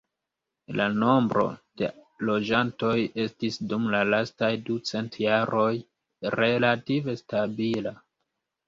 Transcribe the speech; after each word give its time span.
La 0.79 0.85
nombro 1.01 1.43
da 1.81 1.89
loĝantoj 2.29 2.95
estis 3.27 3.61
dum 3.75 3.87
la 3.97 4.03
lastaj 4.15 4.53
ducent 4.71 5.21
jaroj 5.29 5.71
relative 6.41 7.21
stabila. 7.25 7.97